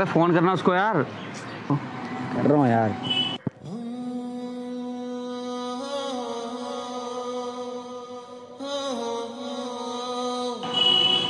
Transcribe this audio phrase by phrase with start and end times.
[0.00, 0.96] अबे फ़ोन करना उसको यार।
[1.70, 2.88] कर रहा हूँ यार।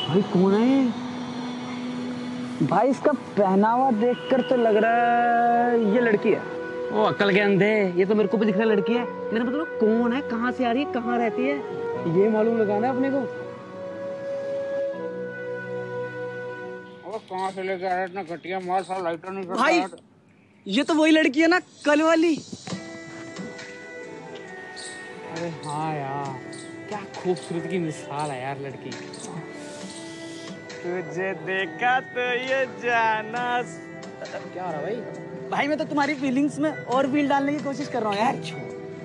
[0.09, 0.88] भाई कौन है
[2.69, 6.42] भाई इसका पहनावा देखकर तो लग रहा है ये लड़की है।
[6.92, 9.78] ओ अक्ल के अंधे, ये तो मेरे को भी दिख रहा लड़की है। मेरा मतलब
[9.80, 10.21] कौन है?
[10.30, 10.92] कहाँ से आ रही है?
[10.92, 11.56] कहाँ रहती है?
[12.18, 13.40] ये मालूम लगाना है अपने को।
[17.30, 19.83] कहाँ से लेके आया इतना घटिया माल साला लाइटर नहीं भाई
[20.66, 22.34] ये तो वही लड़की है ना कल वाली।
[25.33, 26.33] अरे हाँ यार
[26.89, 28.91] क्या खूबसूरत की मिसाल है यार लड़की।
[30.83, 34.97] तुझे देखा तो ये जाना। क्या हो रहा भाई?
[35.51, 38.42] भाई मैं तो तुम्हारी फीलिंग्स में और व्हील डालने की कोशिश कर रहा हूँ यार।
[38.51, 38.62] छोड़।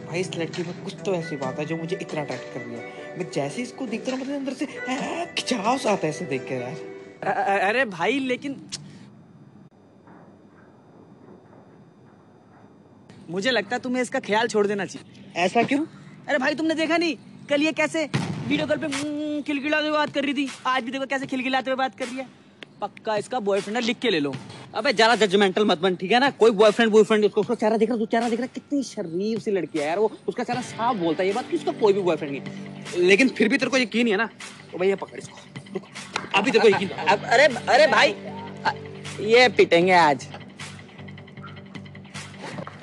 [0.08, 2.76] भाई इस लड़की में कुछ तो ऐसी बात है जो मुझे इतना अट्रैक्ट कर रही
[2.76, 6.26] है। मैं जैसे इसको देखता हूँ मतलब अंदर से आ, खिंचाव सा आता है इसे
[6.26, 6.76] देख के यार।
[7.26, 8.56] अरे भाई लेकिन
[13.30, 15.86] मुझे लगता है तुम्हें इसका ख्याल छोड़ देना चाहिए। ऐसा क्यों?
[16.28, 17.16] अरे भाई तुमने देखा नहीं?
[17.50, 18.04] कल ये कैसे
[18.48, 18.88] वीडियो कॉल पे
[19.42, 20.48] खिलखिलाते हुए बात कर रही थी?
[20.68, 22.28] आज भी देखो कैसे खिलखिलाते हुए बात कर रही है।
[22.82, 24.34] पक्का इसका बॉयफ्रेंड है लिख के ले लो।
[24.76, 26.30] अबे जरा जजमेंटल मत बन ठीक है ना?
[26.32, 29.80] कोई बॉयफ्रेंड बॉयफ्रेंड उसको उसका चेहरा दिख रहा चेहरा दिख रहा कितनी शरीफ सी लड़की
[29.80, 32.32] है यार वो उसका चेहरा साफ़ बोलता है ये बात कि उसका कोई भी बॉयफ्रेंड
[32.32, 34.30] नहीं। लेकिन फिर भी तेरे को यकीन है ना?
[34.72, 35.36] तो भैया पकड़ इसको।
[36.36, 38.16] अभी तेरे को यकीन अब अरे अरे भाई
[39.32, 40.28] ये पिटेंगे आज।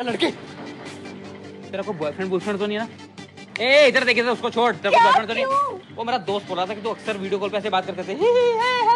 [0.05, 3.65] लड़के तेरा कोई बॉयफ्रेंड बॉयफ्रेंड तो नहीं है ना?
[3.65, 5.45] ए इधर देखे उसको छोड़ तेरा कोई बॉयफ्रेंड तो नहीं
[5.97, 8.15] वो मेरा दोस्त बोला था कि तू अक्सर वीडियो कॉल पे ऐसे बात करते थे।
[8.23, 8.31] हे
[8.89, 8.92] हे।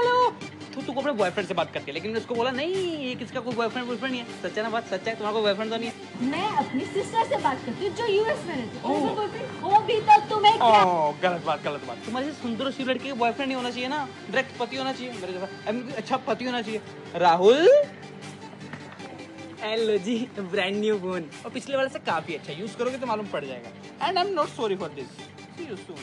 [0.86, 3.86] तू अपने बॉयफ्रेंड से बात करती है लेकिन उसको बोला नहीं ये किसका कोई बॉयफ्रेंड
[3.88, 4.40] बॉयफ्रेंड नहीं है?
[4.42, 7.36] सच्चा ना बात सच्चा है तुम्हारा कोई बॉयफ्रेंड तो नहीं है। मैं अपनी सिस्टर से
[7.44, 8.82] बात करती हूँ जो यूएस में रहती है।
[9.16, 10.82] boyfriend हो भी तो तुम्हें क्या?
[10.84, 14.04] ओह गलत बात गलत बात। तुम्हारे सुंदर सी लड़की का बॉयफ्रेंड नहीं होना चाहिए ना।
[14.30, 16.80] डायरेक्ट पति होना चाहिए। मेरे जैसा अच्छा पति होना चाहिए।
[17.16, 17.68] राहुल?
[19.60, 23.26] हेलो जी ब्रांड न्यू फ़ोन और पिछले वाले से काफ़ी अच्छा यूज़ करोगे तो मालूम
[23.28, 25.08] पड़ जाएगा। And I am not sorry for this
[25.56, 25.96] see you soon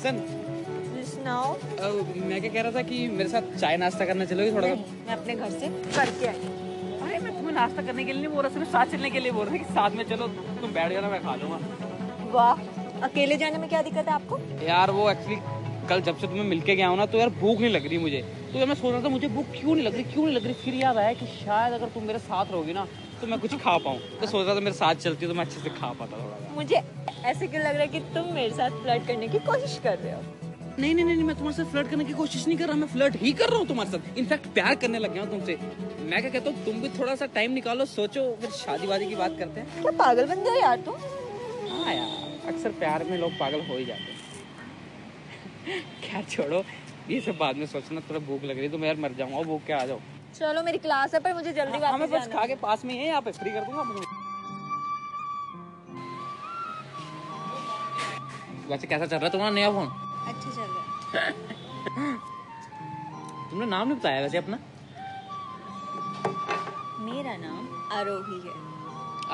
[0.00, 0.18] listen
[1.06, 1.48] सुनाओ
[2.28, 5.34] मैं क्या कह रहा था कि मेरे साथ चाय नाश्ता करना चलोगे थोड़ा मैं अपने
[5.34, 6.34] घर से करके आई
[7.00, 9.32] अरे मैं तुम्हें नाश्ता करने के लिए नहीं बोल रहा सिर्फ़ साथ चलने के लिए
[9.38, 10.28] बोल रहा कि साथ में चलो
[10.60, 11.58] तुम बैठ जाना मैं खा लूँगा।
[12.32, 14.38] वाह अकेले जाने में क्या दिक्कत है आपको?
[14.64, 15.38] यार वो एक्चुअली
[15.88, 18.22] कल जब से तुम्हें मिलके गया हूँ ना तो यार भूख नहीं लग रही मुझे।
[18.52, 20.44] तो यार मैं सोच रहा था मुझे भूख क्यों नहीं लग रही क्यों नहीं लग
[20.44, 20.54] रही?
[20.64, 22.86] फिर याद आया कि शायद अगर तुम मेरे साथ रहोगी ना
[23.20, 25.60] तो मैं कुछ खा पाऊँ। तो सोच रहा था मेरे साथ चलती तो मैं अच्छे
[25.60, 26.82] से खा पाता थोड़ा सा। मुझे
[27.30, 30.12] ऐसे क्यों लग रहा है कि तुम मेरे साथ फ्लर्ट करने की कोशिश कर रहे
[30.12, 30.22] हो?
[30.78, 33.16] नहीं नहीं नहीं मैं तुम्हारे साथ फ्लर्ट करने की कोशिश नहीं कर रहा मैं फ्लर्ट
[33.22, 35.56] ही कर रहा हूँ तुम्हारे साथ। इनफैक्ट प्यार करने लग गया हूँ तुमसे।
[36.10, 39.14] मैं क्या कहता हूँ तुम भी थोड़ा सा टाइम निकालो सोचो फिर शादी वादी की
[39.16, 40.94] बात करते हैं। क्या पागल बन गए यार तुम?
[41.70, 46.62] हाँ यार अक्सर प्यार में लोग पागल हो ही जाते हैं। क्या छोड़ो
[47.10, 49.42] ये सब बाद में सोचना थोड़ा भूख लग रही है तो मैं यार मर जाऊँगा
[49.42, 50.00] भूख के आ जाओ
[50.38, 52.98] चलो मेरी क्लास है पर मुझे जल्दी हमें वापस बस खा के पास में ही
[52.98, 53.82] है यहाँ पे फ्री कर दूँगा
[58.68, 59.86] वैसे कैसा चल रहा है तुम्हारा नया फ़ोन
[60.28, 61.32] अच्छा चल रहा है।
[63.50, 64.58] तुमने नाम नहीं बताया वैसे अपना?
[67.00, 67.62] मेरा नाम
[67.98, 68.52] आरोही है।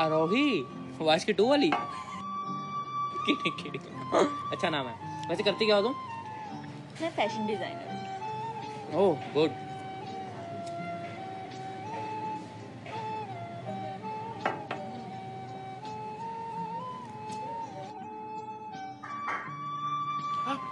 [0.04, 0.46] आरोही?
[1.00, 1.70] वाश की टू वाली?
[3.26, 5.94] किडी किडी अच्छा नाम है। वैसे करती क्या हो तुम?
[7.02, 7.86] मैं फ़ैशन डिज़ाइनर
[8.94, 9.50] हूँ। ओह गुड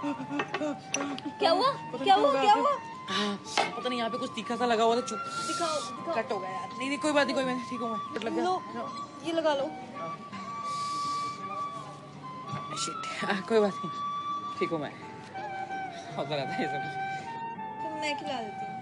[0.03, 1.69] क्या हुआ?
[2.03, 2.31] क्या हुआ?
[2.41, 2.73] क्या हुआ?
[3.75, 6.37] पता नहीं यहाँ पे कुछ तीखा सा लगा हुआ था चुप। दिखाओ दिखाओ। कट हो
[6.39, 8.37] गया यार। नहीं नहीं कोई बात नहीं कोई बात नहीं ठीक हूँ मैं। कट लग
[8.39, 8.83] लो गया
[9.25, 9.65] ये लगा लो।
[12.83, 13.01] शिट
[13.49, 13.91] कोई बात नहीं।
[14.59, 14.93] ठीक हूँ मैं।
[16.17, 16.81] होता रहता है ये सब।
[17.83, 18.73] तो मैं खिला देती हूँ।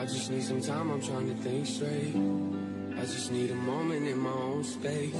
[0.00, 2.14] I just need some time, I'm trying to think straight.
[2.98, 5.14] I just need a moment in my own space.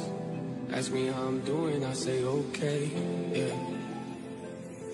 [0.72, 2.90] Ask me how I'm doing, I say okay,
[3.32, 3.58] yeah.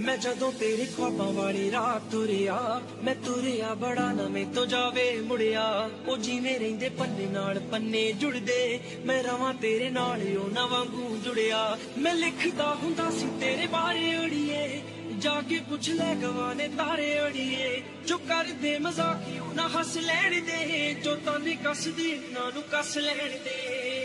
[0.01, 5.67] ਮੈਂ ਜਦੋਂ ਤੇਰੇ ਖੁਆਬਾਂ ਵਾਲੀ ਰਾਤ ਤੁਰਿਆ ਮੈਂ ਤੁਰਿਆ ਬੜਾ ਨਵੇਂ ਤੋਂ ਜਾਵੇ ਮੁੜਿਆ
[6.09, 11.79] ਉਹ ਜਿਵੇਂ ਰਹਿੰਦੇ ਪੰਨੇ ਨਾਲ ਪੰਨੇ ਜੁੜਦੇ ਮੈਂ ਰਵਾਂ ਤੇਰੇ ਨਾਲ ਉਹ ਨਾ ਵਾਂਗੂ ਜੁੜਿਆ
[11.99, 14.83] ਮੈਂ ਲਿਖਦਾ ਹੁੰਦਾ ਸੀ ਤੇਰੇ ਬਾਰੇ ਅੜੀਏ
[15.25, 17.69] जाके पुछ लै गवाने तारे अड़िए।
[18.07, 20.61] जो कर दे मजाकियों ना हंस लैन दे?
[21.01, 24.04] जो ताने कस दे ना नु कस लैन दे।